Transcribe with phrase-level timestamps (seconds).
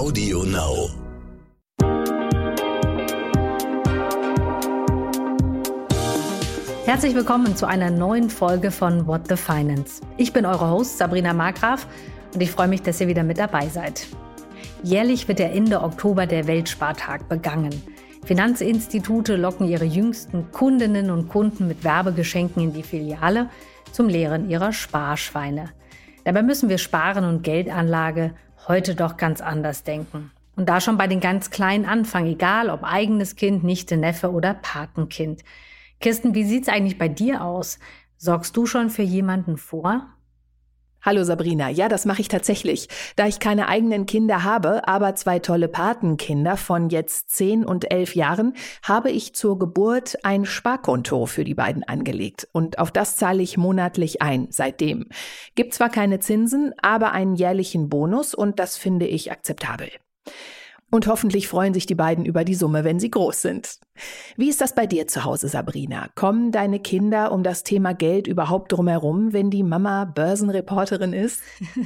[0.00, 0.88] Audio Now.
[6.86, 10.00] Herzlich willkommen zu einer neuen Folge von What the Finance.
[10.16, 11.86] Ich bin eure Host Sabrina Margraf
[12.32, 14.06] und ich freue mich, dass ihr wieder mit dabei seid.
[14.82, 17.82] Jährlich wird der Ende Oktober der Weltspartag begangen.
[18.24, 23.50] Finanzinstitute locken ihre jüngsten Kundinnen und Kunden mit Werbegeschenken in die Filiale
[23.92, 25.68] zum Leeren ihrer Sparschweine.
[26.24, 28.32] Dabei müssen wir Sparen und Geldanlage
[28.68, 30.30] heute doch ganz anders denken.
[30.56, 34.54] Und da schon bei den ganz Kleinen anfangen, egal ob eigenes Kind, Nichte, Neffe oder
[34.54, 35.42] Patenkind.
[36.00, 37.78] Kirsten, wie sieht's eigentlich bei dir aus?
[38.16, 40.06] Sorgst du schon für jemanden vor?
[41.02, 42.88] Hallo Sabrina, ja, das mache ich tatsächlich.
[43.16, 48.14] Da ich keine eigenen Kinder habe, aber zwei tolle Patenkinder von jetzt zehn und elf
[48.14, 52.48] Jahren, habe ich zur Geburt ein Sparkonto für die beiden angelegt.
[52.52, 55.06] Und auf das zahle ich monatlich ein seitdem.
[55.54, 59.88] Gibt zwar keine Zinsen, aber einen jährlichen Bonus und das finde ich akzeptabel.
[60.90, 63.78] Und hoffentlich freuen sich die beiden über die Summe, wenn sie groß sind.
[64.36, 66.08] Wie ist das bei dir zu Hause, Sabrina?
[66.16, 71.42] Kommen deine Kinder um das Thema Geld überhaupt drumherum, wenn die Mama Börsenreporterin ist?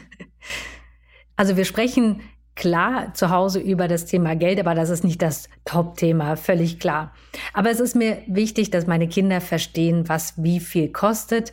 [1.37, 2.21] Also wir sprechen
[2.55, 7.13] klar zu Hause über das Thema Geld, aber das ist nicht das Top-Thema, völlig klar.
[7.53, 11.53] Aber es ist mir wichtig, dass meine Kinder verstehen, was wie viel kostet.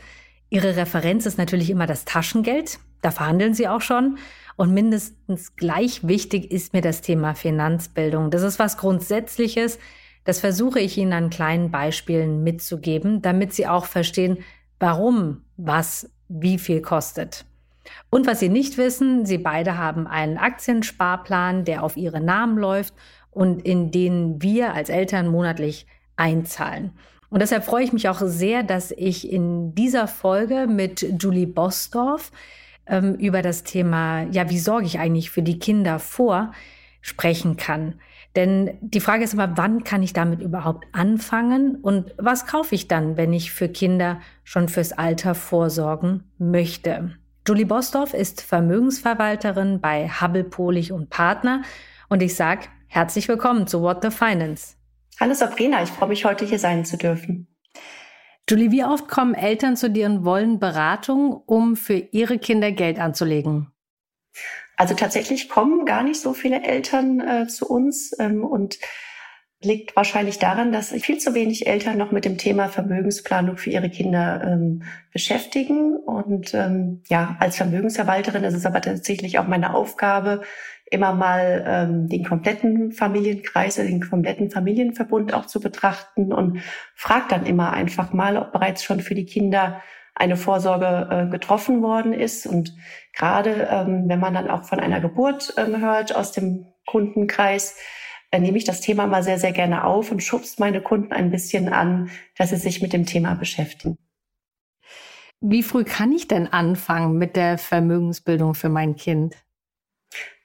[0.50, 2.80] Ihre Referenz ist natürlich immer das Taschengeld.
[3.02, 4.20] Da verhandeln sie auch schon.
[4.62, 8.30] Und mindestens gleich wichtig ist mir das Thema Finanzbildung.
[8.30, 9.80] Das ist was Grundsätzliches.
[10.24, 14.38] Das versuche ich Ihnen an kleinen Beispielen mitzugeben, damit Sie auch verstehen,
[14.80, 17.46] warum was wie viel kostet.
[18.12, 22.94] Und was Sie nicht wissen, Sie beide haben einen Aktiensparplan, der auf Ihre Namen läuft
[23.32, 25.88] und in den wir als Eltern monatlich
[26.18, 26.92] einzahlen.
[27.32, 32.32] Und deshalb freue ich mich auch sehr, dass ich in dieser Folge mit Julie Bosdorf
[32.92, 36.52] ähm, über das Thema, ja, wie sorge ich eigentlich für die Kinder vor,
[37.02, 37.96] sprechen kann.
[38.36, 42.88] Denn die Frage ist immer, wann kann ich damit überhaupt anfangen und was kaufe ich
[42.88, 47.18] dann, wenn ich für Kinder schon fürs Alter vorsorgen möchte?
[47.48, 51.64] Julie Bosdorf ist Vermögensverwalterin bei Hubble Polich und Partner
[52.08, 54.76] und ich sage herzlich willkommen zu What the Finance.
[55.20, 57.48] Hallo Sabrina, ich freue mich heute hier sein zu dürfen.
[58.52, 63.00] Julie, wie oft kommen Eltern zu dir und wollen Beratung, um für ihre Kinder Geld
[63.00, 63.72] anzulegen?
[64.76, 68.78] Also tatsächlich kommen gar nicht so viele Eltern äh, zu uns ähm, und
[69.64, 73.90] liegt wahrscheinlich daran, dass viel zu wenig Eltern noch mit dem Thema Vermögensplanung für ihre
[73.90, 75.96] Kinder ähm, beschäftigen.
[75.96, 80.42] Und ähm, ja, als Vermögensverwalterin ist es aber tatsächlich auch meine Aufgabe,
[80.92, 86.62] immer mal ähm, den kompletten Familienkreis, den kompletten Familienverbund auch zu betrachten und
[86.96, 89.82] fragt dann immer einfach mal, ob bereits schon für die Kinder
[90.16, 92.46] eine Vorsorge äh, getroffen worden ist.
[92.46, 92.76] Und
[93.14, 97.78] gerade ähm, wenn man dann auch von einer Geburt ähm, hört aus dem Kundenkreis,
[98.32, 101.32] äh, nehme ich das Thema mal sehr, sehr gerne auf und schubst meine Kunden ein
[101.32, 103.98] bisschen an, dass sie sich mit dem Thema beschäftigen.
[105.40, 109.36] Wie früh kann ich denn anfangen mit der Vermögensbildung für mein Kind?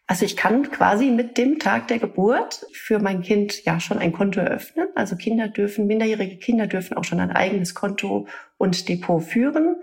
[0.08, 4.12] Also ich kann quasi mit dem Tag der Geburt für mein Kind ja schon ein
[4.12, 4.86] Konto eröffnen.
[4.94, 9.76] Also Kinder dürfen, minderjährige Kinder dürfen auch schon ein eigenes Konto und Depot führen.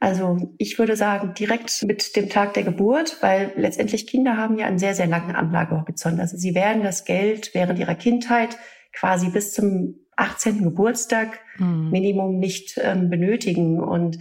[0.00, 4.66] Also ich würde sagen, direkt mit dem Tag der Geburt, weil letztendlich Kinder haben ja
[4.66, 6.18] einen sehr, sehr langen Anlagehorizont.
[6.18, 8.56] Also sie werden das Geld während ihrer Kindheit
[8.92, 10.64] quasi bis zum 18.
[10.64, 11.90] Geburtstag mhm.
[11.90, 13.78] Minimum nicht ähm, benötigen.
[13.78, 14.18] Und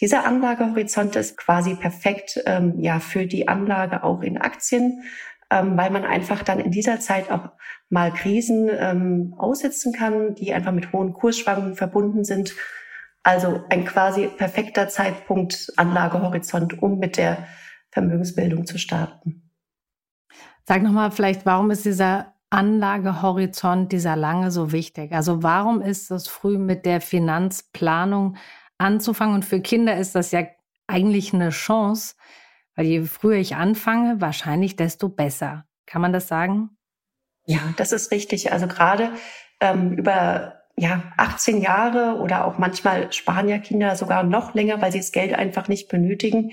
[0.00, 5.02] dieser Anlagehorizont ist quasi perfekt ähm, ja für die Anlage auch in Aktien,
[5.50, 7.50] ähm, weil man einfach dann in dieser Zeit auch
[7.90, 12.54] mal Krisen ähm, aussitzen kann, die einfach mit hohen Kursschwankungen verbunden sind.
[13.22, 17.48] Also ein quasi perfekter Zeitpunkt Anlagehorizont, um mit der
[17.90, 19.50] Vermögensbildung zu starten.
[20.64, 25.12] Sag nochmal vielleicht, warum ist dieser Anlagehorizont, dieser lange so wichtig?
[25.12, 28.36] Also warum ist es früh mit der Finanzplanung
[28.78, 29.34] anzufangen.
[29.34, 30.46] Und für Kinder ist das ja
[30.86, 32.14] eigentlich eine Chance,
[32.74, 35.66] weil je früher ich anfange, wahrscheinlich desto besser.
[35.86, 36.70] Kann man das sagen?
[37.44, 38.52] Ja, das ist richtig.
[38.52, 39.12] Also gerade
[39.60, 45.12] ähm, über ja, 18 Jahre oder auch manchmal Spanierkinder sogar noch länger, weil sie das
[45.12, 46.52] Geld einfach nicht benötigen,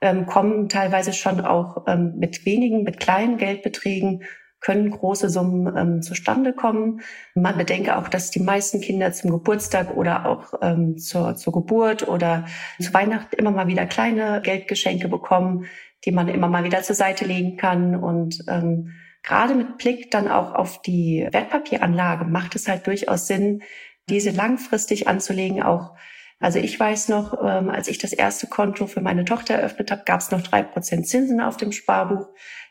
[0.00, 4.22] ähm, kommen teilweise schon auch ähm, mit wenigen, mit kleinen Geldbeträgen
[4.60, 7.00] können große Summen ähm, zustande kommen.
[7.34, 12.08] Man bedenke auch, dass die meisten Kinder zum Geburtstag oder auch ähm, zur, zur Geburt
[12.08, 12.46] oder
[12.80, 15.66] zu Weihnachten immer mal wieder kleine Geldgeschenke bekommen,
[16.04, 17.94] die man immer mal wieder zur Seite legen kann.
[17.94, 23.62] Und ähm, gerade mit Blick dann auch auf die Wertpapieranlage macht es halt durchaus Sinn,
[24.08, 25.94] diese langfristig anzulegen, auch
[26.40, 30.02] Also ich weiß noch, ähm, als ich das erste Konto für meine Tochter eröffnet habe,
[30.04, 32.28] gab es noch drei Prozent Zinsen auf dem Sparbuch.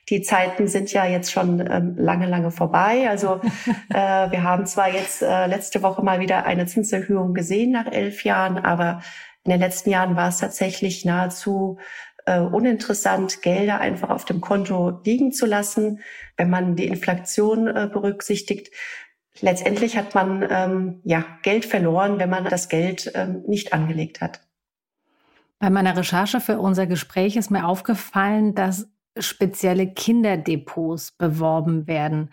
[0.10, 3.10] Die Zeiten sind ja jetzt schon ähm, lange, lange vorbei.
[3.10, 3.42] Also
[3.90, 8.24] äh, wir haben zwar jetzt äh, letzte Woche mal wieder eine Zinserhöhung gesehen nach elf
[8.24, 9.02] Jahren, aber
[9.44, 11.78] in den letzten Jahren war es tatsächlich nahezu
[12.26, 16.02] äh, uninteressant, Gelder einfach auf dem Konto liegen zu lassen,
[16.36, 18.70] wenn man die Inflation äh, berücksichtigt.
[19.40, 24.42] Letztendlich hat man ähm, ja Geld verloren, wenn man das Geld ähm, nicht angelegt hat.
[25.60, 28.90] Bei meiner Recherche für unser Gespräch ist mir aufgefallen, dass
[29.22, 32.32] spezielle Kinderdepots beworben werden.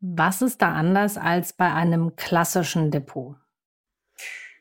[0.00, 3.36] Was ist da anders als bei einem klassischen Depot?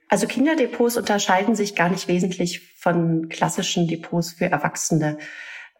[0.08, 5.18] Also Kinderdepots unterscheiden sich gar nicht wesentlich von klassischen Depots für Erwachsene.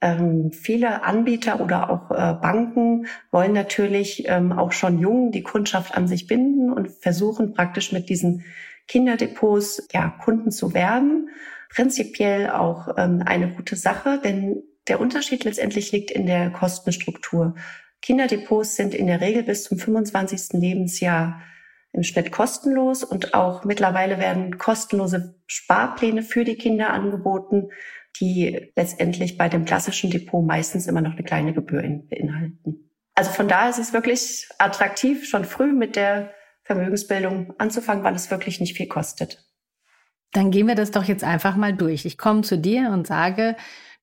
[0.02, 5.96] Ähm, viele Anbieter oder auch äh, Banken wollen natürlich ähm, auch schon jung die Kundschaft
[5.96, 8.44] an sich binden und versuchen praktisch mit diesen
[8.88, 11.30] Kinderdepots ja, Kunden zu werben.
[11.70, 17.56] Prinzipiell auch ähm, eine gute Sache, denn der Unterschied letztendlich liegt in der Kostenstruktur.
[18.02, 20.60] Kinderdepots sind in der Regel bis zum 25.
[20.60, 21.42] Lebensjahr
[21.92, 27.70] im Schnitt kostenlos und auch mittlerweile werden kostenlose Sparpläne für die Kinder angeboten,
[28.20, 32.92] die letztendlich bei dem klassischen Depot meistens immer noch eine kleine Gebühr beinhalten.
[33.16, 36.32] Also von daher ist es wirklich attraktiv, schon früh mit der
[36.64, 39.46] Vermögensbildung anzufangen, weil es wirklich nicht viel kostet.
[40.34, 42.06] Dann gehen wir das doch jetzt einfach mal durch.
[42.06, 43.56] Ich komme zu dir und sage,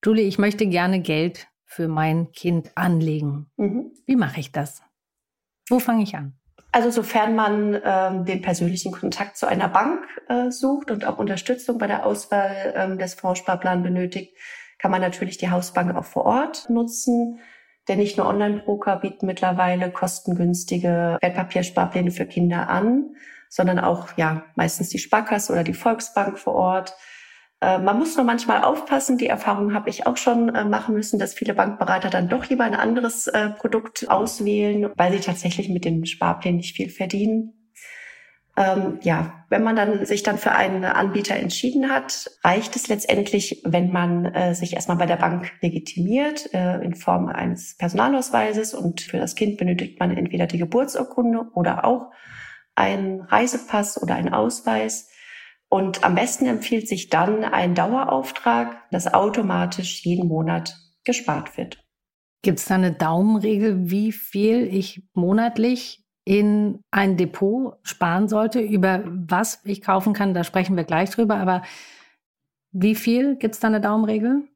[0.03, 3.49] Julie, ich möchte gerne Geld für mein Kind anlegen.
[3.55, 3.91] Mhm.
[4.05, 4.81] Wie mache ich das?
[5.69, 6.33] Wo fange ich an?
[6.73, 11.77] Also sofern man ähm, den persönlichen Kontakt zu einer Bank äh, sucht und auch Unterstützung
[11.77, 14.35] bei der Auswahl ähm, des Fondssparplans benötigt,
[14.79, 17.39] kann man natürlich die Hausbank auch vor Ort nutzen.
[17.87, 23.15] Denn nicht nur Online-Broker bieten mittlerweile kostengünstige Wertpapiersparpläne für Kinder an,
[23.49, 26.95] sondern auch ja meistens die Sparkasse oder die Volksbank vor Ort.
[27.63, 31.17] Äh, man muss nur manchmal aufpassen, die Erfahrung habe ich auch schon äh, machen müssen,
[31.17, 35.85] dass viele Bankberater dann doch lieber ein anderes äh, Produkt auswählen, weil sie tatsächlich mit
[35.85, 37.53] dem Sparplan nicht viel verdienen.
[38.57, 43.61] Ähm, ja, wenn man dann sich dann für einen Anbieter entschieden hat, reicht es letztendlich,
[43.65, 49.01] wenn man äh, sich erstmal bei der Bank legitimiert äh, in Form eines Personalausweises und
[49.01, 52.11] für das Kind benötigt man entweder die Geburtsurkunde oder auch
[52.75, 55.07] einen Reisepass oder einen Ausweis.
[55.73, 61.83] Und am besten empfiehlt sich dann ein Dauerauftrag, das automatisch jeden Monat gespart wird.
[62.43, 69.01] Gibt es da eine Daumenregel, wie viel ich monatlich in ein Depot sparen sollte, über
[69.03, 70.35] was ich kaufen kann?
[70.35, 71.37] Da sprechen wir gleich drüber.
[71.37, 71.63] Aber
[72.71, 73.35] wie viel?
[73.37, 74.47] Gibt es da eine Daumenregel?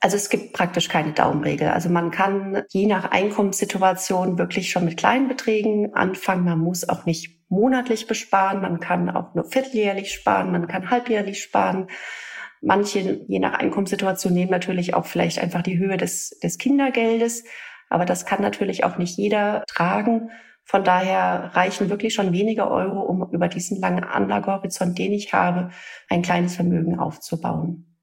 [0.00, 1.68] Also es gibt praktisch keine Daumenregel.
[1.68, 6.44] Also man kann je nach Einkommenssituation wirklich schon mit kleinen Beträgen anfangen.
[6.44, 8.62] Man muss auch nicht monatlich besparen.
[8.62, 10.50] Man kann auch nur vierteljährlich sparen.
[10.50, 11.86] Man kann halbjährlich sparen.
[12.60, 17.44] Manche, je nach Einkommenssituation, nehmen natürlich auch vielleicht einfach die Höhe des, des Kindergeldes.
[17.90, 20.30] Aber das kann natürlich auch nicht jeder tragen.
[20.64, 25.70] Von daher reichen wirklich schon wenige Euro, um über diesen langen Anlagehorizont, den ich habe,
[26.08, 27.98] ein kleines Vermögen aufzubauen.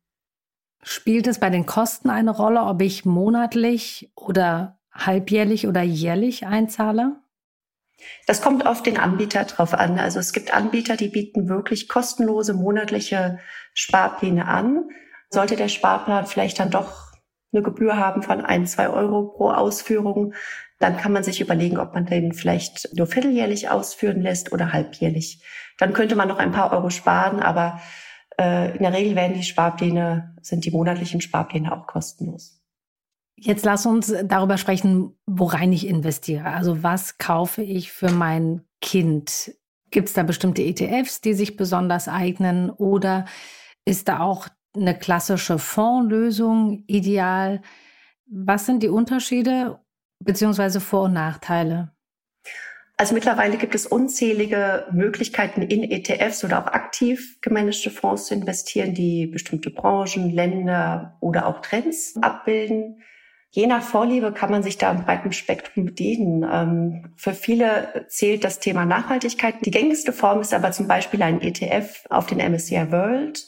[0.84, 7.18] Spielt es bei den Kosten eine Rolle, ob ich monatlich oder halbjährlich oder jährlich einzahle?
[8.28, 10.00] Das kommt auf den Anbieter drauf an.
[10.00, 13.40] Also es gibt Anbieter, die bieten wirklich kostenlose monatliche
[13.74, 14.90] Sparpläne an.
[15.30, 17.10] Sollte der Sparplan vielleicht dann doch
[17.51, 20.33] eine Gebühr haben von ein, zwei Euro pro Ausführung,
[20.80, 25.44] dann kann man sich überlegen, ob man den vielleicht nur vierteljährlich ausführen lässt oder halbjährlich.
[25.78, 27.81] Dann könnte man noch ein paar Euro sparen, aber
[28.40, 32.58] äh, in der Regel werden die Sparpläne, sind die monatlichen Sparpläne auch kostenlos.
[33.42, 36.46] Jetzt lass uns darüber sprechen, worein ich investiere.
[36.46, 39.56] Also was kaufe ich für mein Kind?
[39.92, 42.69] Gibt es da bestimmte ETFs, die sich besonders eignen?
[42.69, 43.26] Oder
[43.86, 47.62] ist da auch eine klassische Fondslösung ideal?
[48.28, 49.80] Was sind die Unterschiede
[50.19, 51.92] beziehungsweise Vor- und Nachteile?
[52.98, 58.94] Also mittlerweile gibt es unzählige Möglichkeiten in ETFs oder auch aktiv gemanagte Fonds zu investieren,
[58.94, 63.02] die bestimmte Branchen, Länder oder auch Trends abbilden.
[63.51, 66.47] Je nach Vorliebe kann man sich da im breiten Spektrum bedienen.
[66.51, 69.56] Ähm, für viele zählt das Thema Nachhaltigkeit.
[69.65, 73.47] Die gängigste Form ist aber zum Beispiel ein ETF auf den MSCI World.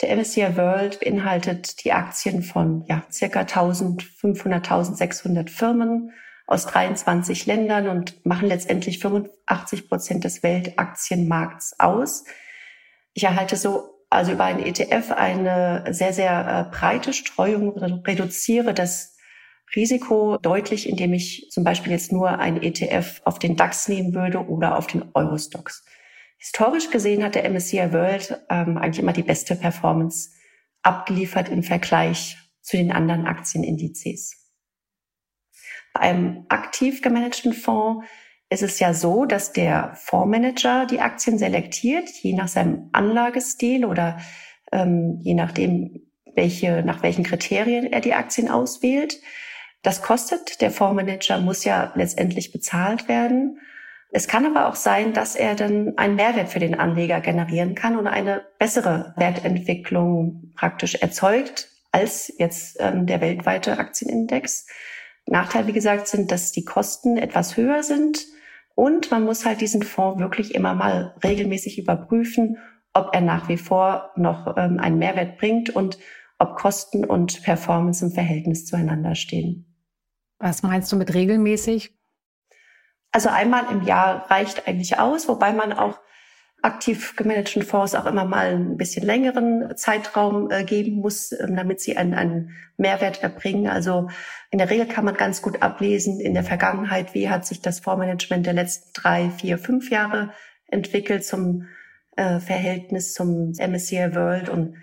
[0.00, 6.12] Der MSCI World beinhaltet die Aktien von ja, circa 1500, 1600 Firmen
[6.46, 12.24] aus 23 Ländern und machen letztendlich 85 Prozent des Weltaktienmarkts aus.
[13.12, 19.17] Ich erhalte so also über einen ETF eine sehr, sehr äh, breite Streuung, reduziere das
[19.74, 24.46] Risiko deutlich, indem ich zum Beispiel jetzt nur ein ETF auf den DAX nehmen würde
[24.46, 25.84] oder auf den Eurostox.
[26.38, 30.30] historisch gesehen hat der MSCI World ähm, eigentlich immer die beste Performance
[30.82, 34.36] abgeliefert im Vergleich zu den anderen Aktienindizes.
[35.92, 38.06] Bei einem aktiv gemanagten Fonds
[38.50, 44.18] ist es ja so, dass der Fondsmanager die Aktien selektiert, je nach seinem Anlagestil oder
[44.72, 49.20] ähm, je nachdem, welche, nach welchen Kriterien er die Aktien auswählt.
[49.82, 50.60] Das kostet.
[50.60, 53.60] Der Fondsmanager muss ja letztendlich bezahlt werden.
[54.10, 57.98] Es kann aber auch sein, dass er dann einen Mehrwert für den Anleger generieren kann
[57.98, 64.66] und eine bessere Wertentwicklung praktisch erzeugt als jetzt ähm, der weltweite Aktienindex.
[65.26, 68.26] Nachteil, wie gesagt, sind, dass die Kosten etwas höher sind
[68.74, 72.58] und man muss halt diesen Fonds wirklich immer mal regelmäßig überprüfen,
[72.94, 75.98] ob er nach wie vor noch ähm, einen Mehrwert bringt und
[76.38, 79.67] ob Kosten und Performance im Verhältnis zueinander stehen.
[80.38, 81.94] Was meinst du mit regelmäßig?
[83.10, 85.98] Also einmal im Jahr reicht eigentlich aus, wobei man auch
[86.60, 91.80] aktiv gemanagten Fonds auch immer mal ein bisschen längeren Zeitraum äh, geben muss, ähm, damit
[91.80, 93.68] sie einen, einen Mehrwert erbringen.
[93.68, 94.08] Also
[94.50, 97.80] in der Regel kann man ganz gut ablesen in der Vergangenheit, wie hat sich das
[97.80, 100.32] Fondsmanagement der letzten drei, vier, fünf Jahre
[100.66, 101.68] entwickelt zum
[102.16, 104.74] äh, Verhältnis zum MSCI World und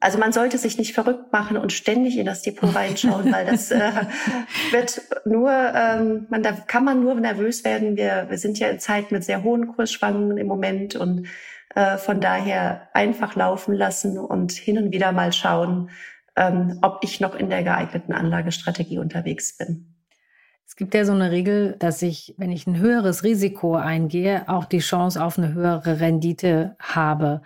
[0.00, 3.70] also man sollte sich nicht verrückt machen und ständig in das Depot reinschauen, weil das
[3.70, 3.90] äh,
[4.70, 7.96] wird nur, ähm, man, da kann man nur nervös werden.
[7.96, 11.26] Wir, wir sind ja in Zeit mit sehr hohen Kursschwankungen im Moment und
[11.74, 15.90] äh, von daher einfach laufen lassen und hin und wieder mal schauen,
[16.36, 19.94] ähm, ob ich noch in der geeigneten Anlagestrategie unterwegs bin.
[20.64, 24.64] Es gibt ja so eine Regel, dass ich, wenn ich ein höheres Risiko eingehe, auch
[24.64, 27.42] die Chance auf eine höhere Rendite habe.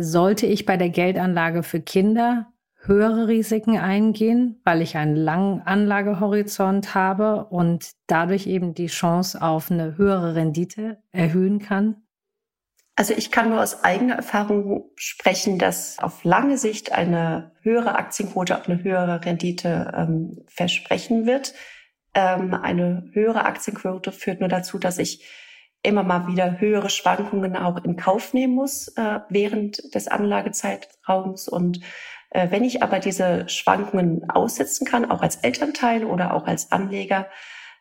[0.00, 2.52] Sollte ich bei der Geldanlage für Kinder
[2.82, 9.72] höhere Risiken eingehen, weil ich einen langen Anlagehorizont habe und dadurch eben die Chance auf
[9.72, 11.96] eine höhere Rendite erhöhen kann?
[12.94, 18.56] Also ich kann nur aus eigener Erfahrung sprechen, dass auf lange Sicht eine höhere Aktienquote
[18.56, 21.54] auch eine höhere Rendite ähm, versprechen wird.
[22.14, 25.24] Ähm, eine höhere Aktienquote führt nur dazu, dass ich
[25.88, 31.48] immer mal wieder höhere Schwankungen auch in Kauf nehmen muss äh, während des Anlagezeitraums.
[31.48, 31.80] Und
[32.30, 37.26] äh, wenn ich aber diese Schwankungen aussetzen kann, auch als Elternteil oder auch als Anleger,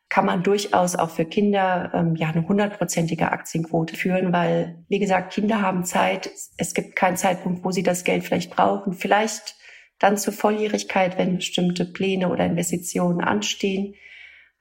[0.10, 5.34] kann man durchaus auch für Kinder ähm, ja eine hundertprozentige Aktienquote führen, weil, wie gesagt,
[5.34, 6.30] Kinder haben Zeit.
[6.58, 8.94] Es gibt keinen Zeitpunkt, wo sie das Geld vielleicht brauchen.
[8.94, 9.56] Vielleicht
[10.00, 13.96] dann zur Volljährigkeit, wenn bestimmte Pläne oder Investitionen anstehen.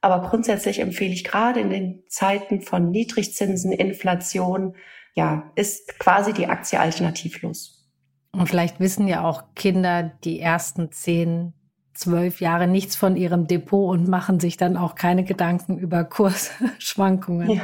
[0.00, 4.76] Aber grundsätzlich empfehle ich gerade in den Zeiten von Niedrigzinsen, Inflation,
[5.14, 7.76] ja, ist quasi die Aktie alternativlos.
[8.32, 11.54] Und vielleicht wissen ja auch Kinder die ersten zehn,
[11.94, 17.50] zwölf Jahre nichts von ihrem Depot und machen sich dann auch keine Gedanken über Kursschwankungen.
[17.50, 17.62] Ja.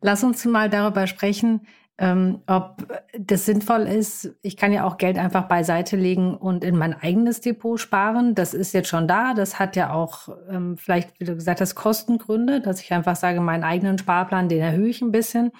[0.00, 1.66] Lass uns mal darüber sprechen,
[1.98, 2.86] ähm, ob
[3.18, 4.36] das sinnvoll ist.
[4.42, 8.34] Ich kann ja auch Geld einfach beiseite legen und in mein eigenes Depot sparen.
[8.34, 9.32] Das ist jetzt schon da.
[9.32, 13.40] Das hat ja auch ähm, vielleicht, wie du gesagt hast, Kostengründe, dass ich einfach sage,
[13.40, 15.52] meinen eigenen Sparplan, den erhöhe ich ein bisschen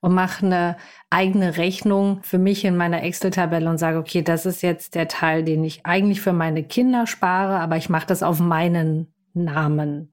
[0.00, 0.76] und mache eine
[1.10, 5.44] eigene Rechnung für mich in meiner Excel-Tabelle und sage, okay, das ist jetzt der Teil,
[5.44, 10.10] den ich eigentlich für meine Kinder spare, aber ich mache das auf meinen Namen.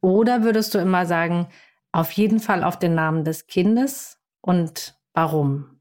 [0.00, 1.46] Oder würdest du immer sagen,
[1.92, 5.80] auf jeden Fall auf den Namen des Kindes und warum?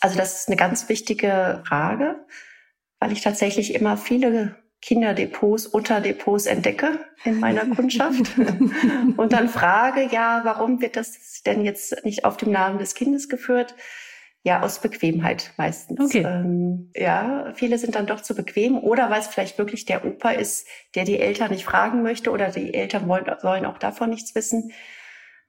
[0.00, 2.16] Also das ist eine ganz wichtige Frage,
[2.98, 8.36] weil ich tatsächlich immer viele Kinderdepots, Unterdepots entdecke in meiner Kundschaft
[9.16, 13.28] und dann frage, ja, warum wird das denn jetzt nicht auf dem Namen des Kindes
[13.28, 13.76] geführt?
[14.42, 16.00] Ja, aus Bequemheit meistens.
[16.00, 16.24] Okay.
[16.24, 20.30] Ähm, ja, viele sind dann doch zu bequem oder weil es vielleicht wirklich der Opa
[20.30, 24.34] ist, der die Eltern nicht fragen möchte oder die Eltern wollen, sollen auch davon nichts
[24.34, 24.72] wissen.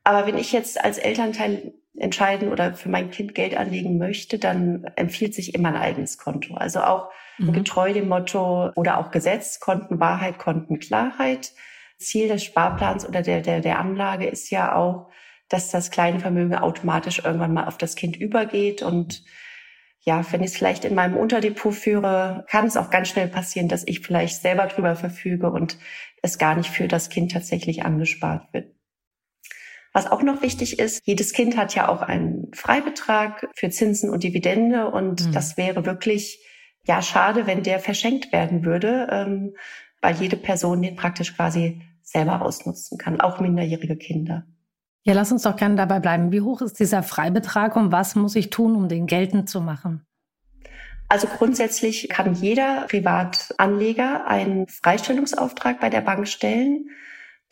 [0.04, 4.86] Aber wenn ich jetzt als Elternteil entscheiden oder für mein Kind Geld anlegen möchte, dann
[4.96, 6.56] empfiehlt sich immer ein eigenes Konto.
[6.56, 7.54] Also auch mhm.
[7.54, 11.52] getreu dem Motto oder auch Gesetz, Kontenwahrheit, Kontenklarheit.
[11.98, 15.10] Ziel des Sparplans oder der, der, der Anlage ist ja auch,
[15.50, 18.82] dass das kleine Vermögen automatisch irgendwann mal auf das Kind übergeht.
[18.82, 19.24] Und
[20.02, 23.68] ja, wenn ich es vielleicht in meinem Unterdepot führe, kann es auch ganz schnell passieren,
[23.68, 25.78] dass ich vielleicht selber drüber verfüge und
[26.22, 28.74] es gar nicht für das Kind tatsächlich angespart wird.
[29.94, 34.24] Was auch noch wichtig ist, jedes Kind hat ja auch einen Freibetrag für Zinsen und
[34.24, 35.32] Dividende und mhm.
[35.32, 36.46] das wäre wirklich
[36.86, 39.56] ja schade, wenn der verschenkt werden würde, ähm,
[40.02, 44.46] weil jede Person den praktisch quasi selber ausnutzen kann, auch minderjährige Kinder.
[45.04, 46.32] Ja, lass uns doch gerne dabei bleiben.
[46.32, 50.06] Wie hoch ist dieser Freibetrag und was muss ich tun, um den geltend zu machen?
[51.08, 56.90] Also grundsätzlich kann jeder Privatanleger einen Freistellungsauftrag bei der Bank stellen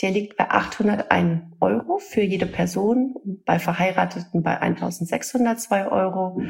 [0.02, 6.42] der liegt bei 801 Euro für jede Person, bei Verheirateten bei 1602 Euro.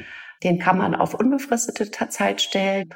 [0.43, 2.89] Den kann man auf unbefristete Zeit stellen.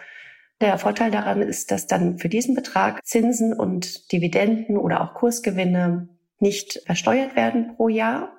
[0.60, 6.10] Der Vorteil daran ist, dass dann für diesen Betrag Zinsen und Dividenden oder auch Kursgewinne
[6.40, 8.34] nicht versteuert werden pro Jahr.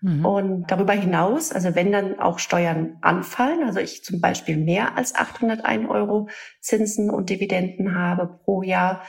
[0.00, 0.24] Mhm.
[0.24, 5.14] Und darüber hinaus, also wenn dann auch Steuern anfallen, also ich zum Beispiel mehr als
[5.14, 6.28] 801 Euro
[6.60, 9.02] Zinsen und Dividenden habe pro Jahr,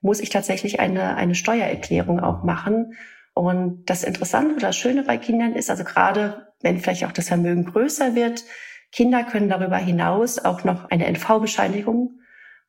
[0.00, 2.94] muss ich tatsächlich eine, eine Steuererklärung auch machen.
[3.34, 7.28] Und das Interessante oder das Schöne bei Kindern ist, also gerade wenn vielleicht auch das
[7.28, 8.44] Vermögen größer wird,
[8.92, 12.20] Kinder können darüber hinaus auch noch eine NV-Bescheinigung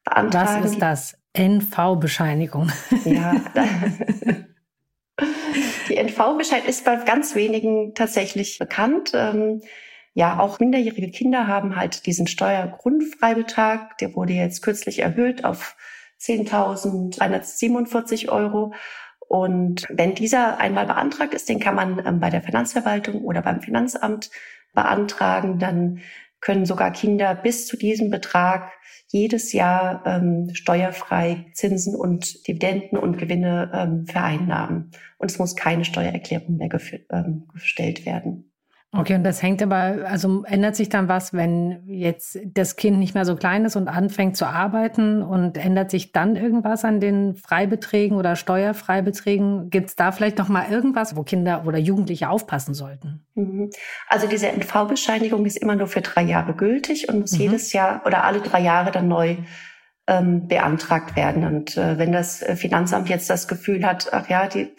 [0.04, 0.64] beantragen.
[0.64, 1.18] Was ist das?
[1.34, 2.72] NV-Bescheinigung.
[3.06, 3.36] Ja.
[5.90, 9.12] Die NV-Bescheid ist bei ganz wenigen tatsächlich bekannt.
[9.14, 9.62] Ähm,
[10.14, 13.98] ja, auch minderjährige Kinder haben halt diesen Steuergrundfreibetrag.
[14.00, 15.78] Der wurde jetzt kürzlich erhöht auf
[16.20, 18.74] 10.347 Euro.
[19.28, 23.62] Und wenn dieser einmal beantragt ist, den kann man ähm, bei der Finanzverwaltung oder beim
[23.62, 24.30] Finanzamt
[24.74, 26.00] beantragen, dann
[26.40, 28.72] können sogar Kinder bis zu diesem Betrag
[29.08, 34.92] jedes Jahr ähm, steuerfrei Zinsen und Dividenden und Gewinne ähm, vereinnahmen.
[35.18, 36.70] Und es muss keine Steuererklärung mehr
[37.10, 38.52] ähm, gestellt werden.
[38.98, 43.14] Okay, und das hängt aber, also ändert sich dann was, wenn jetzt das Kind nicht
[43.14, 47.36] mehr so klein ist und anfängt zu arbeiten und ändert sich dann irgendwas an den
[47.36, 49.70] Freibeträgen oder Steuerfreibeträgen?
[49.70, 53.24] Gibt es da vielleicht noch mal irgendwas, wo Kinder oder Jugendliche aufpassen sollten?
[53.36, 53.70] Mhm.
[54.08, 57.42] Also diese NV-Bescheinigung ist immer nur für drei Jahre gültig und muss mhm.
[57.42, 59.38] jedes Jahr oder alle drei Jahre dann neu
[60.08, 61.46] ähm, beantragt werden.
[61.46, 64.74] Und äh, wenn das Finanzamt jetzt das Gefühl hat, ach ja, die,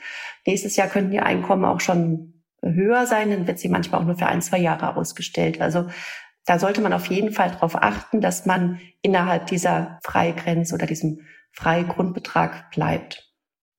[0.45, 4.17] nächstes Jahr könnten die Einkommen auch schon höher sein, dann wird sie manchmal auch nur
[4.17, 5.61] für ein, zwei Jahre ausgestellt.
[5.61, 5.89] Also
[6.45, 11.21] da sollte man auf jeden Fall darauf achten, dass man innerhalb dieser Freigrenze oder diesem
[11.53, 13.29] Freigrundbetrag bleibt.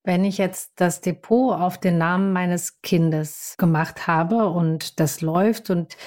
[0.03, 5.69] Wenn ich jetzt das Depot auf den Namen meines Kindes gemacht habe und das läuft
[5.69, 5.97] und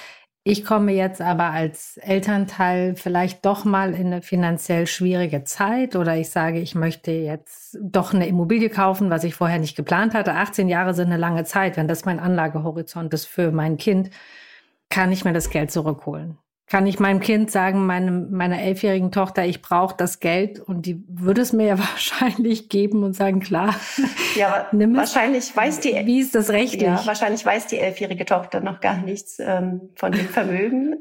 [0.45, 6.17] ich komme jetzt aber als Elternteil vielleicht doch mal in eine finanziell schwierige Zeit oder
[6.17, 10.33] ich sage, ich möchte jetzt doch eine Immobilie kaufen, was ich vorher nicht geplant hatte.
[10.33, 11.77] 18 Jahre sind eine lange Zeit.
[11.77, 14.09] Wenn das mein Anlagehorizont ist für mein Kind,
[14.89, 16.37] kann ich mir das Geld zurückholen
[16.73, 21.03] kann ich meinem Kind sagen, meinem, meiner elfjährigen Tochter, ich brauche das Geld und die
[21.07, 23.75] würde es mir ja wahrscheinlich geben und sagen, klar.
[24.35, 25.55] Ja, nimm wahrscheinlich es.
[25.55, 26.81] weiß die, wie ist das rechtlich?
[26.81, 30.95] Ja, wahrscheinlich weiß die elfjährige Tochter noch gar nichts ähm, von dem Vermögen.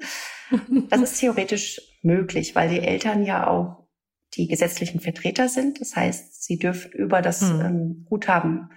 [0.91, 3.87] das ist theoretisch möglich, weil die Eltern ja auch
[4.35, 5.81] die gesetzlichen Vertreter sind.
[5.81, 7.61] Das heißt, sie dürfen über das hm.
[7.63, 8.69] ähm, Guthaben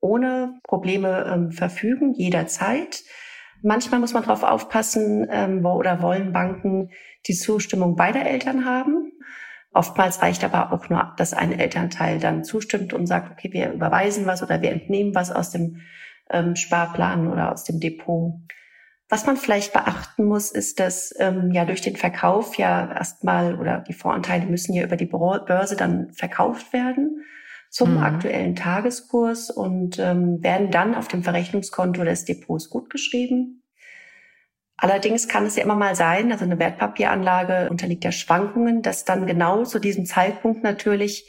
[0.00, 3.04] ohne Probleme ähm, verfügen, jederzeit.
[3.66, 6.90] Manchmal muss man darauf aufpassen, ähm, wo oder wollen Banken
[7.26, 9.10] die Zustimmung beider Eltern haben.
[9.72, 14.26] Oftmals reicht aber auch nur, dass ein Elternteil dann zustimmt und sagt, okay, wir überweisen
[14.26, 15.80] was oder wir entnehmen was aus dem
[16.28, 18.34] ähm, Sparplan oder aus dem Depot.
[19.08, 23.78] Was man vielleicht beachten muss, ist, dass ähm, ja durch den Verkauf ja erstmal oder
[23.88, 27.24] die Voranteile müssen ja über die Börse dann verkauft werden
[27.74, 28.04] zum mhm.
[28.04, 33.64] aktuellen Tageskurs und ähm, werden dann auf dem Verrechnungskonto des Depots gutgeschrieben.
[34.76, 39.26] Allerdings kann es ja immer mal sein, also eine Wertpapieranlage unterliegt ja Schwankungen, dass dann
[39.26, 41.28] genau zu diesem Zeitpunkt natürlich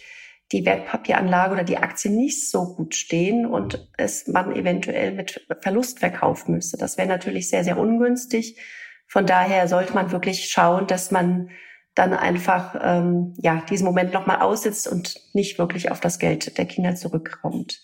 [0.52, 5.98] die Wertpapieranlage oder die Aktien nicht so gut stehen und es man eventuell mit Verlust
[5.98, 6.78] verkaufen müsste.
[6.78, 8.62] Das wäre natürlich sehr, sehr ungünstig.
[9.08, 11.50] Von daher sollte man wirklich schauen, dass man
[11.96, 16.66] dann einfach ähm, ja diesen Moment nochmal aussitzt und nicht wirklich auf das Geld der
[16.66, 17.82] Kinder zurückkommt.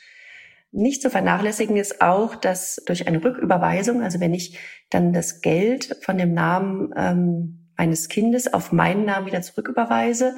[0.74, 4.58] Nicht zu vernachlässigen ist auch, dass durch eine Rücküberweisung, also wenn ich
[4.90, 10.36] dann das Geld von dem Namen ähm, eines Kindes auf meinen Namen wieder zurücküberweise,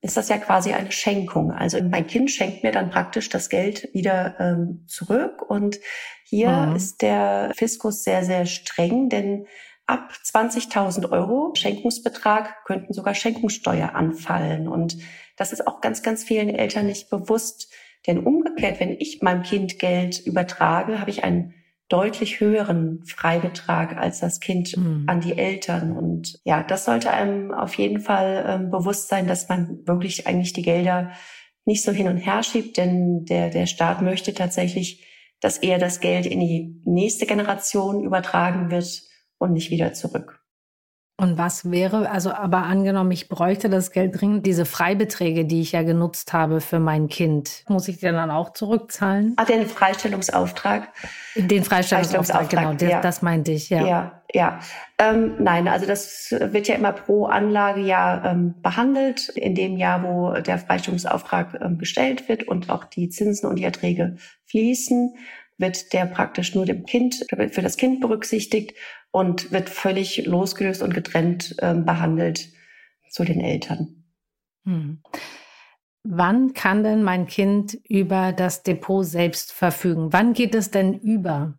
[0.00, 1.50] ist das ja quasi eine Schenkung.
[1.50, 5.42] Also mein Kind schenkt mir dann praktisch das Geld wieder ähm, zurück.
[5.42, 5.78] Und
[6.24, 6.76] hier mhm.
[6.76, 9.46] ist der Fiskus sehr, sehr streng, denn
[9.88, 14.68] ab 20.000 Euro Schenkungsbetrag könnten sogar Schenkungssteuer anfallen.
[14.68, 14.98] Und
[15.36, 17.72] das ist auch ganz, ganz vielen Eltern nicht bewusst.
[18.06, 21.54] Denn umgekehrt, wenn ich meinem Kind Geld übertrage, habe ich einen
[21.88, 25.04] deutlich höheren Freibetrag als das Kind mhm.
[25.06, 25.96] an die Eltern.
[25.96, 30.52] Und ja, das sollte einem auf jeden Fall ähm, bewusst sein, dass man wirklich eigentlich
[30.52, 31.12] die Gelder
[31.64, 35.06] nicht so hin und her schiebt, denn der, der Staat möchte tatsächlich,
[35.40, 39.07] dass eher das Geld in die nächste Generation übertragen wird
[39.38, 40.40] und nicht wieder zurück.
[41.20, 45.72] Und was wäre, also aber angenommen, ich bräuchte das Geld dringend, diese Freibeträge, die ich
[45.72, 49.32] ja genutzt habe für mein Kind, muss ich die dann auch zurückzahlen?
[49.36, 50.88] Ah, den Freistellungsauftrag.
[51.34, 53.00] Den Freistellungsauftrag, Freistellungsauftrag genau, das, ja.
[53.00, 53.84] das meinte ich, ja.
[53.84, 54.60] Ja, ja.
[55.00, 60.04] Ähm, nein, also das wird ja immer pro Anlage ja ähm, behandelt, in dem Jahr,
[60.04, 65.16] wo der Freistellungsauftrag ähm, gestellt wird und auch die Zinsen und die Erträge fließen
[65.58, 68.74] wird der praktisch nur dem Kind, für das Kind berücksichtigt
[69.10, 72.48] und wird völlig losgelöst und getrennt äh, behandelt
[73.10, 74.04] zu den Eltern.
[74.64, 75.02] Hm.
[76.04, 80.12] Wann kann denn mein Kind über das Depot selbst verfügen?
[80.12, 81.58] Wann geht es denn über?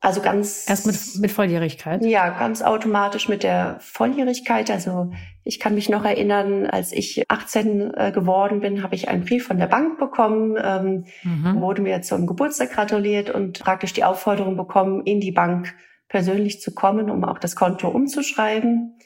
[0.00, 0.68] Also ganz.
[0.68, 2.04] Erst mit, mit Volljährigkeit?
[2.04, 4.70] Ja, ganz automatisch mit der Volljährigkeit.
[4.70, 9.24] Also ich kann mich noch erinnern, als ich 18 äh, geworden bin, habe ich einen
[9.24, 11.60] Brief von der Bank bekommen, ähm, mhm.
[11.60, 15.74] wurde mir zum Geburtstag gratuliert und praktisch die Aufforderung bekommen, in die Bank
[16.08, 18.98] persönlich zu kommen, um auch das Konto umzuschreiben.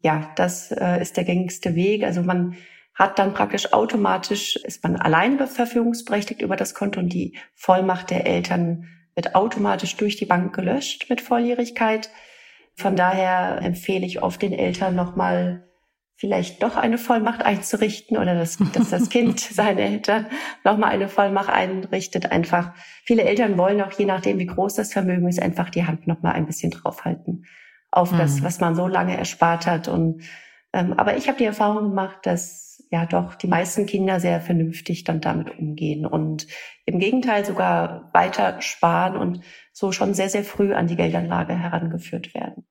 [0.00, 2.04] Ja, das äh, ist der gängigste Weg.
[2.04, 2.56] Also man
[2.94, 8.26] hat dann praktisch automatisch, ist man alleine verfügungsberechtigt über das Konto und die Vollmacht der
[8.26, 12.10] Eltern wird automatisch durch die Bank gelöscht mit Volljährigkeit.
[12.74, 15.68] Von daher empfehle ich oft den Eltern nochmal
[16.16, 20.26] vielleicht doch eine Vollmacht einzurichten oder dass, dass das Kind seine Eltern
[20.64, 22.30] nochmal eine Vollmacht einrichtet.
[22.30, 22.72] Einfach
[23.04, 26.34] viele Eltern wollen auch je nachdem, wie groß das Vermögen ist, einfach die Hand nochmal
[26.34, 27.44] ein bisschen draufhalten
[27.90, 28.18] auf mhm.
[28.18, 29.88] das, was man so lange erspart hat.
[29.88, 30.22] Und
[30.72, 35.04] ähm, aber ich habe die Erfahrung gemacht, dass ja doch die meisten Kinder sehr vernünftig
[35.04, 36.46] dann damit umgehen und
[36.84, 39.40] im Gegenteil sogar weiter sparen und
[39.72, 42.64] so schon sehr, sehr früh an die Geldanlage herangeführt werden.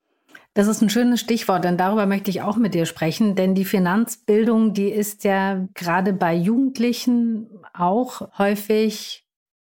[0.54, 3.64] Das ist ein schönes Stichwort, denn darüber möchte ich auch mit dir sprechen, denn die
[3.64, 9.26] Finanzbildung, die ist ja gerade bei Jugendlichen auch häufig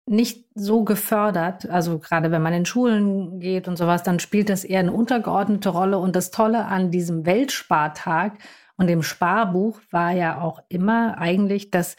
[0.08, 1.68] nicht so gefördert.
[1.68, 5.68] Also gerade wenn man in Schulen geht und sowas, dann spielt das eher eine untergeordnete
[5.68, 5.98] Rolle.
[5.98, 8.38] Und das Tolle an diesem Weltspartag
[8.78, 11.96] und im Sparbuch war ja auch immer eigentlich, dass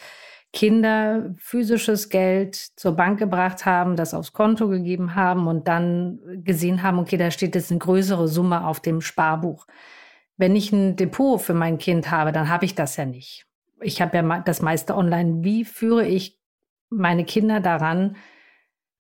[0.52, 6.82] Kinder physisches Geld zur Bank gebracht haben, das aufs Konto gegeben haben und dann gesehen
[6.82, 9.68] haben, okay, da steht jetzt eine größere Summe auf dem Sparbuch.
[10.38, 13.46] Wenn ich ein Depot für mein Kind habe, dann habe ich das ja nicht.
[13.82, 15.44] Ich habe ja das meiste online.
[15.44, 16.40] Wie führe ich
[16.90, 18.16] meine Kinder daran,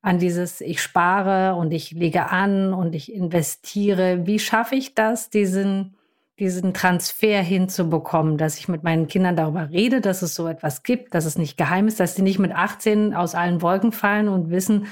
[0.01, 4.27] an dieses, ich spare und ich lege an und ich investiere?
[4.27, 5.95] Wie schaffe ich das, diesen
[6.39, 11.13] diesen Transfer hinzubekommen, dass ich mit meinen Kindern darüber rede, dass es so etwas gibt,
[11.13, 14.49] dass es nicht geheim ist, dass sie nicht mit 18 aus allen Wolken fallen und
[14.49, 14.87] wissen,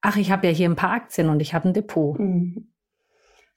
[0.00, 2.18] ach, ich habe ja hier ein paar Aktien und ich habe ein Depot.
[2.18, 2.68] Mhm.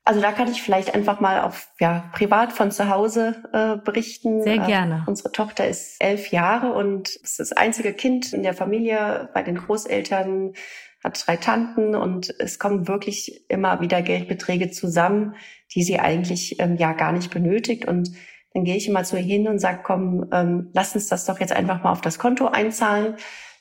[0.03, 4.41] Also da kann ich vielleicht einfach mal auf ja privat von zu Hause äh, berichten.
[4.41, 5.03] Sehr gerne.
[5.05, 9.43] Äh, unsere Tochter ist elf Jahre und ist das einzige Kind in der Familie bei
[9.43, 10.53] den Großeltern
[11.03, 15.35] hat drei Tanten und es kommen wirklich immer wieder Geldbeträge zusammen,
[15.73, 17.85] die sie eigentlich ähm, ja gar nicht benötigt.
[17.85, 18.11] Und
[18.53, 21.39] dann gehe ich immer zu ihr hin und sage, komm, ähm, lass uns das doch
[21.39, 23.15] jetzt einfach mal auf das Konto einzahlen.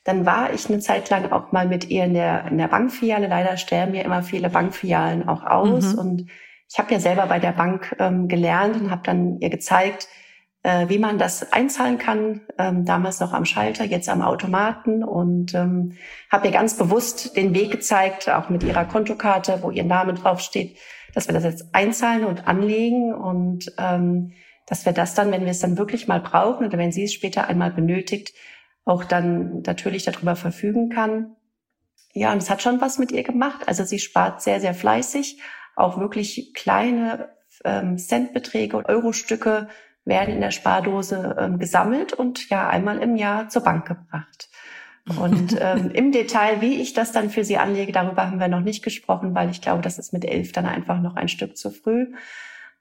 [0.05, 3.27] Dann war ich eine Zeit lang auch mal mit ihr in der, in der Bankfiliale.
[3.27, 5.95] Leider sterben ja immer viele Bankfilialen auch aus.
[5.95, 5.99] Mhm.
[5.99, 6.31] Und
[6.71, 10.09] ich habe ja selber bei der Bank ähm, gelernt und habe dann ihr gezeigt,
[10.63, 12.43] äh, wie man das einzahlen kann.
[12.59, 15.97] Ähm, damals noch am Schalter, jetzt am Automaten und ähm,
[16.31, 20.77] habe ihr ganz bewusst den Weg gezeigt, auch mit ihrer Kontokarte, wo ihr Name draufsteht,
[21.15, 24.33] dass wir das jetzt einzahlen und anlegen und ähm,
[24.67, 27.13] dass wir das dann, wenn wir es dann wirklich mal brauchen oder wenn sie es
[27.13, 28.33] später einmal benötigt,
[28.85, 31.37] auch dann natürlich darüber verfügen kann.
[32.13, 33.67] Ja, und es hat schon was mit ihr gemacht.
[33.67, 35.41] Also sie spart sehr, sehr fleißig,
[35.77, 37.31] auch wirklich kleine
[37.65, 39.69] ähm, Centbeträge, Eurostücke
[40.05, 44.49] werden in der Spardose ähm, gesammelt und ja einmal im Jahr zur Bank gebracht.
[45.19, 48.61] Und ähm, im Detail, wie ich das dann für sie anlege, darüber haben wir noch
[48.61, 51.71] nicht gesprochen, weil ich glaube, das ist mit elf dann einfach noch ein Stück zu
[51.71, 52.13] früh.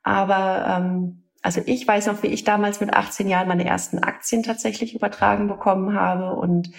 [0.03, 4.43] Aber ähm, also ich weiß noch, wie ich damals mit 18 Jahren meine ersten Aktien
[4.43, 6.35] tatsächlich übertragen bekommen habe.
[6.35, 6.71] Und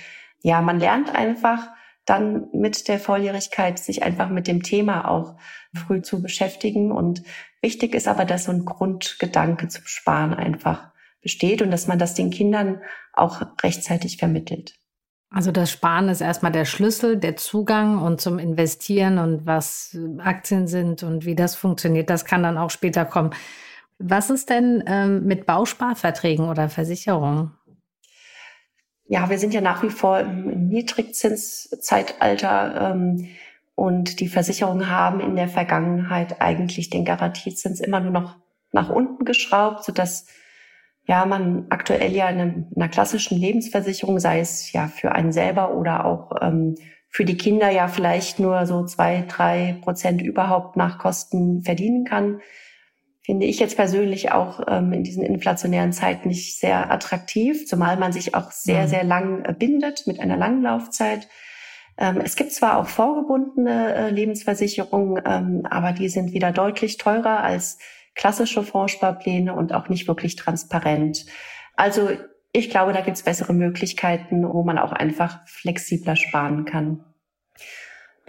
[0.43, 1.69] ja, man lernt einfach
[2.07, 5.37] dann mit der Volljährigkeit sich einfach mit dem Thema auch
[5.75, 6.93] früh zu beschäftigen.
[6.93, 7.23] Und
[7.63, 12.15] wichtig ist aber, dass so ein Grundgedanke zum Sparen einfach besteht und dass man das
[12.15, 12.81] den Kindern
[13.13, 14.75] auch rechtzeitig vermittelt.
[15.33, 20.67] Also das Sparen ist erstmal der Schlüssel, der Zugang und zum Investieren und was Aktien
[20.67, 23.31] sind und wie das funktioniert, das kann dann auch später kommen.
[23.99, 27.53] Was ist denn ähm, mit Bausparverträgen oder Versicherungen?
[29.13, 33.27] Ja, wir sind ja nach wie vor im Niedrigzinszeitalter ähm,
[33.75, 38.37] und die Versicherungen haben in der Vergangenheit eigentlich den Garantiezins immer nur noch
[38.71, 40.27] nach unten geschraubt, sodass
[41.07, 46.05] ja, man aktuell ja in einer klassischen Lebensversicherung, sei es ja für einen selber oder
[46.05, 46.77] auch ähm,
[47.09, 52.41] für die Kinder ja vielleicht nur so zwei, drei Prozent überhaupt nach Kosten verdienen kann,
[53.23, 58.13] finde ich jetzt persönlich auch ähm, in diesen inflationären Zeiten nicht sehr attraktiv, zumal man
[58.13, 58.89] sich auch sehr, mhm.
[58.89, 61.29] sehr lang äh, bindet mit einer langen Laufzeit.
[61.99, 67.43] Ähm, es gibt zwar auch vorgebundene äh, Lebensversicherungen, ähm, aber die sind wieder deutlich teurer
[67.43, 67.79] als
[68.15, 71.27] klassische Fondssparpläne und auch nicht wirklich transparent.
[71.77, 72.11] Also
[72.53, 77.05] ich glaube, da gibt es bessere Möglichkeiten, wo man auch einfach flexibler sparen kann.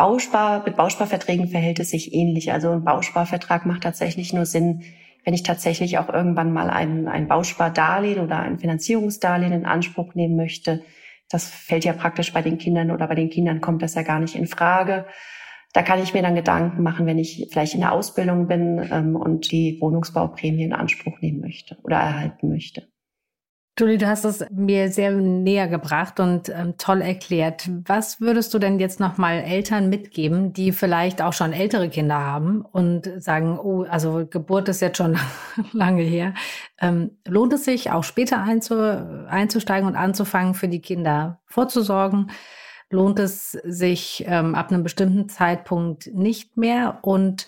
[0.01, 2.51] Bauspar, mit Bausparverträgen verhält es sich ähnlich.
[2.51, 4.81] Also ein Bausparvertrag macht tatsächlich nur Sinn,
[5.23, 10.35] wenn ich tatsächlich auch irgendwann mal ein, ein Bauspardarlehen oder ein Finanzierungsdarlehen in Anspruch nehmen
[10.35, 10.81] möchte.
[11.29, 14.19] Das fällt ja praktisch bei den Kindern oder bei den Kindern kommt das ja gar
[14.19, 15.05] nicht in Frage.
[15.71, 19.15] Da kann ich mir dann Gedanken machen, wenn ich vielleicht in der Ausbildung bin ähm,
[19.15, 22.90] und die Wohnungsbauprämie in Anspruch nehmen möchte oder erhalten möchte.
[23.79, 27.69] Julie, du hast es mir sehr näher gebracht und ähm, toll erklärt.
[27.85, 32.61] Was würdest du denn jetzt nochmal Eltern mitgeben, die vielleicht auch schon ältere Kinder haben
[32.61, 35.17] und sagen, oh, also Geburt ist jetzt schon
[35.71, 36.33] lange her.
[36.81, 42.29] Ähm, lohnt es sich auch später einzu, einzusteigen und anzufangen, für die Kinder vorzusorgen?
[42.89, 46.99] Lohnt es sich ähm, ab einem bestimmten Zeitpunkt nicht mehr?
[47.03, 47.47] Und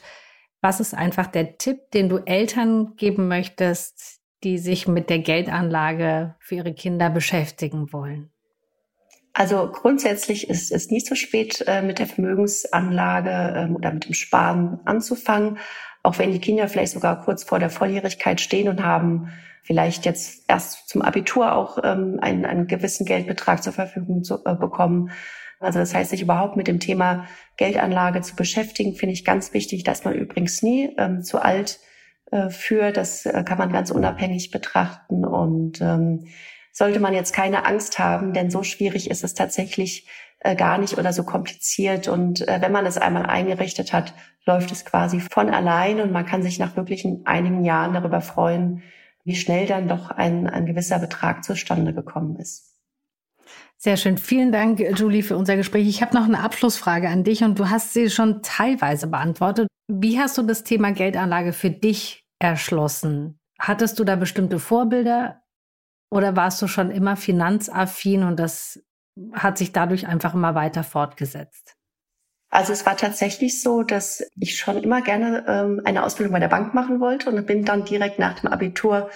[0.61, 6.35] was ist einfach der Tipp, den du Eltern geben möchtest, die sich mit der Geldanlage
[6.39, 8.29] für ihre Kinder beschäftigen wollen?
[9.33, 14.13] Also grundsätzlich ist es nicht so spät, äh, mit der Vermögensanlage ähm, oder mit dem
[14.13, 15.57] Sparen anzufangen,
[16.03, 19.31] auch wenn die Kinder vielleicht sogar kurz vor der Volljährigkeit stehen und haben
[19.63, 24.55] vielleicht jetzt erst zum Abitur auch ähm, einen, einen gewissen Geldbetrag zur Verfügung zu, äh,
[24.55, 25.09] bekommen.
[25.59, 27.25] Also das heißt, sich überhaupt mit dem Thema
[27.57, 31.79] Geldanlage zu beschäftigen, finde ich ganz wichtig, dass man übrigens nie ähm, zu alt
[32.33, 32.91] äh, für.
[32.91, 35.23] Das äh, kann man ganz unabhängig betrachten.
[35.23, 36.25] Und ähm,
[36.71, 40.07] sollte man jetzt keine Angst haben, denn so schwierig ist es tatsächlich
[40.39, 42.07] äh, gar nicht oder so kompliziert.
[42.07, 44.15] Und äh, wenn man es einmal eingerichtet hat,
[44.47, 48.81] läuft es quasi von allein und man kann sich nach wirklich einigen Jahren darüber freuen,
[49.23, 52.73] wie schnell dann doch ein, ein gewisser Betrag zustande gekommen ist.
[53.77, 54.17] Sehr schön.
[54.17, 55.87] Vielen Dank, Julie, für unser Gespräch.
[55.87, 59.67] Ich habe noch eine Abschlussfrage an dich und du hast sie schon teilweise beantwortet.
[59.87, 63.39] Wie hast du das Thema Geldanlage für dich erschlossen?
[63.59, 65.41] Hattest du da bestimmte Vorbilder
[66.09, 68.83] oder warst du schon immer finanzaffin und das
[69.33, 71.75] hat sich dadurch einfach immer weiter fortgesetzt?
[72.49, 76.49] Also es war tatsächlich so, dass ich schon immer gerne ähm, eine Ausbildung bei der
[76.49, 79.09] Bank machen wollte und bin dann direkt nach dem Abitur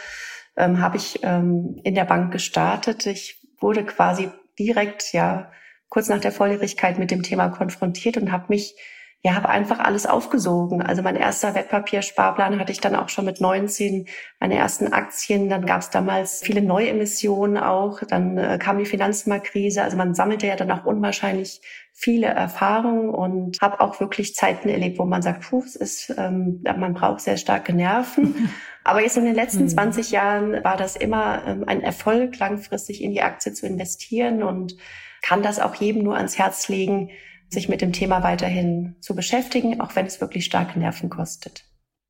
[0.55, 3.05] ähm, habe ich ähm, in der Bank gestartet.
[3.05, 5.51] Ich wurde quasi direkt ja
[5.89, 8.75] kurz nach der Volljährigkeit mit dem Thema konfrontiert und habe mich
[9.23, 10.81] ja, habe einfach alles aufgesogen.
[10.81, 14.07] Also mein erster Wertpapiersparplan hatte ich dann auch schon mit 19,
[14.39, 15.49] meine ersten Aktien.
[15.49, 17.99] Dann gab es damals viele Neuemissionen auch.
[18.07, 19.81] Dann äh, kam die Finanzmarktkrise.
[19.81, 21.61] Also man sammelte ja dann auch unwahrscheinlich
[21.93, 26.61] viele Erfahrungen und habe auch wirklich Zeiten erlebt, wo man sagt, puh, es ist, ähm,
[26.63, 28.49] man braucht sehr starke Nerven.
[28.83, 30.13] Aber jetzt in den letzten 20 hm.
[30.13, 34.77] Jahren war das immer ähm, ein Erfolg, langfristig in die Aktie zu investieren und
[35.23, 37.09] kann das auch jedem nur ans Herz legen,
[37.49, 41.63] sich mit dem Thema weiterhin zu beschäftigen, auch wenn es wirklich starke Nerven kostet.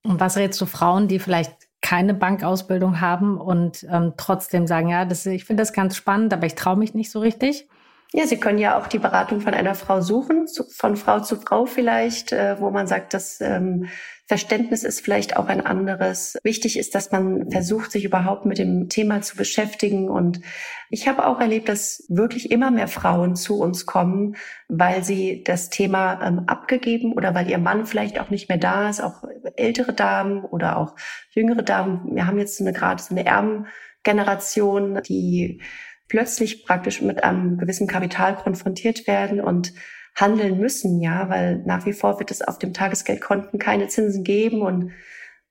[0.03, 5.05] Und was rätst du Frauen, die vielleicht keine Bankausbildung haben und ähm, trotzdem sagen, ja,
[5.05, 7.67] das, ich finde das ganz spannend, aber ich traue mich nicht so richtig?
[8.13, 11.35] Ja, Sie können ja auch die Beratung von einer Frau suchen, zu, von Frau zu
[11.35, 13.87] Frau vielleicht, äh, wo man sagt, das ähm,
[14.27, 16.37] Verständnis ist vielleicht auch ein anderes.
[16.43, 20.09] Wichtig ist, dass man versucht, sich überhaupt mit dem Thema zu beschäftigen.
[20.09, 20.41] Und
[20.89, 24.35] ich habe auch erlebt, dass wirklich immer mehr Frauen zu uns kommen,
[24.67, 28.89] weil sie das Thema ähm, abgegeben oder weil ihr Mann vielleicht auch nicht mehr da
[28.89, 29.23] ist, auch
[29.55, 30.95] ältere Damen oder auch
[31.31, 32.13] jüngere Damen.
[32.13, 35.61] Wir haben jetzt eine, gerade so eine Erbengeneration, die
[36.09, 39.71] plötzlich praktisch mit einem gewissen Kapital konfrontiert werden und
[40.17, 44.61] handeln müssen, ja, weil nach wie vor wird es auf dem Tagesgeldkonten keine Zinsen geben
[44.63, 44.91] und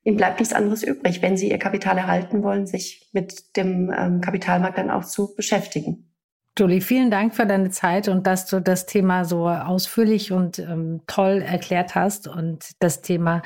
[0.03, 4.21] ihnen bleibt nichts anderes übrig, wenn sie ihr Kapital erhalten wollen, sich mit dem ähm,
[4.21, 6.11] Kapitalmarkt dann auch zu beschäftigen.
[6.59, 11.03] Julie, vielen Dank für deine Zeit und dass du das Thema so ausführlich und ähm,
[11.07, 13.43] toll erklärt hast und das Thema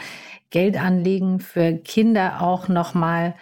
[0.51, 3.35] Geldanlegen für Kinder auch nochmal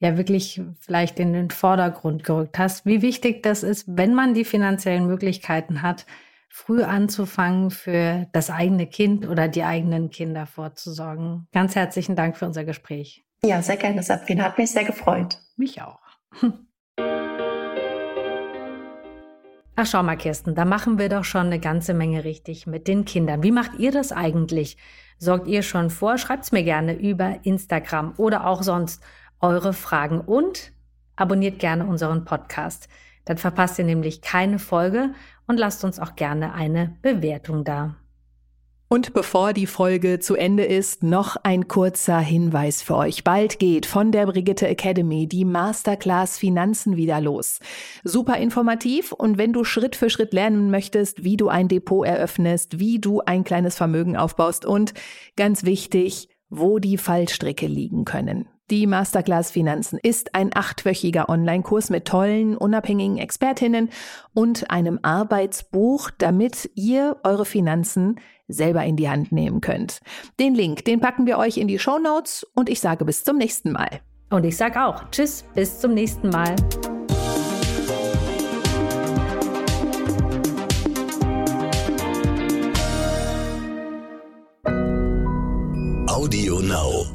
[0.00, 4.44] ja wirklich vielleicht in den Vordergrund gerückt hast, wie wichtig das ist, wenn man die
[4.44, 6.06] finanziellen Möglichkeiten hat,
[6.54, 11.48] früh anzufangen, für das eigene Kind oder die eigenen Kinder vorzusorgen.
[11.52, 13.24] Ganz herzlichen Dank für unser Gespräch.
[13.42, 14.44] Ja, sehr gerne, Sabrina.
[14.44, 15.38] Hat mich sehr gefreut.
[15.56, 15.98] Mich auch.
[19.76, 23.04] Ach, schau mal, Kirsten, da machen wir doch schon eine ganze Menge richtig mit den
[23.04, 23.42] Kindern.
[23.42, 24.76] Wie macht ihr das eigentlich?
[25.18, 26.18] Sorgt ihr schon vor?
[26.18, 29.02] Schreibt's mir gerne über Instagram oder auch sonst
[29.40, 30.72] eure Fragen und
[31.16, 32.88] abonniert gerne unseren Podcast.
[33.24, 35.14] Dann verpasst ihr nämlich keine Folge
[35.46, 37.96] und lasst uns auch gerne eine Bewertung da.
[38.88, 43.24] Und bevor die Folge zu Ende ist, noch ein kurzer Hinweis für euch.
[43.24, 47.58] Bald geht von der Brigitte Academy die Masterclass Finanzen wieder los.
[48.04, 52.78] Super informativ und wenn du Schritt für Schritt lernen möchtest, wie du ein Depot eröffnest,
[52.78, 54.94] wie du ein kleines Vermögen aufbaust und
[55.36, 58.48] ganz wichtig, wo die Fallstricke liegen können.
[58.70, 63.90] Die Masterclass Finanzen ist ein achtwöchiger Online-Kurs mit tollen, unabhängigen Expertinnen
[64.32, 70.00] und einem Arbeitsbuch, damit ihr eure Finanzen selber in die Hand nehmen könnt.
[70.40, 73.36] Den Link, den packen wir euch in die Show Notes und ich sage bis zum
[73.36, 74.00] nächsten Mal.
[74.30, 76.56] Und ich sage auch Tschüss, bis zum nächsten Mal.
[86.08, 87.13] Audio Now.